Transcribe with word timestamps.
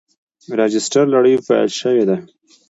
راجستر 0.59 1.05
لړۍ 1.13 1.35
پیل 1.47 1.69
شوې 1.79 2.03
ده. 2.09 2.17